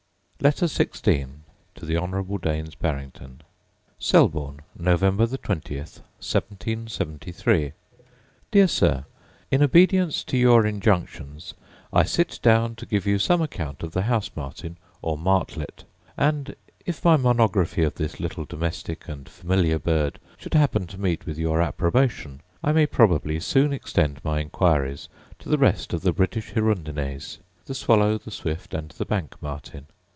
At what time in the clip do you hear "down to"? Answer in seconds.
12.41-12.87